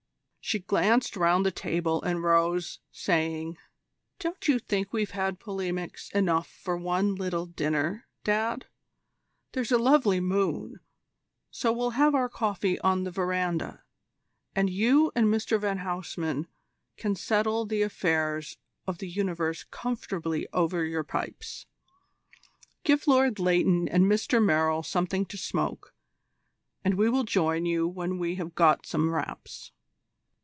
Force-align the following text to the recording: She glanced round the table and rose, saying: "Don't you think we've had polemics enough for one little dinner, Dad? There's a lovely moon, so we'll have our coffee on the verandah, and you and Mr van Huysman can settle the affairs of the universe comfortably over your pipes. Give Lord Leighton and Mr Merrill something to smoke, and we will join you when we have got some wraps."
She 0.43 0.57
glanced 0.59 1.15
round 1.15 1.45
the 1.45 1.51
table 1.51 2.01
and 2.01 2.23
rose, 2.23 2.79
saying: 2.91 3.57
"Don't 4.19 4.49
you 4.49 4.59
think 4.59 4.91
we've 4.91 5.11
had 5.11 5.39
polemics 5.39 6.09
enough 6.11 6.49
for 6.49 6.75
one 6.75 7.15
little 7.15 7.45
dinner, 7.45 8.05
Dad? 8.25 8.65
There's 9.53 9.71
a 9.71 9.77
lovely 9.77 10.19
moon, 10.19 10.81
so 11.51 11.71
we'll 11.71 11.91
have 11.91 12.13
our 12.13 12.27
coffee 12.27 12.77
on 12.81 13.03
the 13.03 13.11
verandah, 13.11 13.83
and 14.53 14.69
you 14.69 15.09
and 15.15 15.27
Mr 15.27 15.57
van 15.57 15.77
Huysman 15.77 16.47
can 16.97 17.15
settle 17.15 17.65
the 17.65 17.81
affairs 17.83 18.57
of 18.85 18.97
the 18.97 19.07
universe 19.07 19.63
comfortably 19.71 20.49
over 20.51 20.83
your 20.83 21.03
pipes. 21.05 21.65
Give 22.83 23.07
Lord 23.07 23.39
Leighton 23.39 23.87
and 23.87 24.03
Mr 24.03 24.43
Merrill 24.43 24.83
something 24.83 25.25
to 25.27 25.37
smoke, 25.37 25.93
and 26.83 26.95
we 26.95 27.09
will 27.09 27.23
join 27.23 27.65
you 27.65 27.87
when 27.87 28.17
we 28.17 28.35
have 28.35 28.53
got 28.53 28.85
some 28.85 29.13
wraps." 29.13 29.71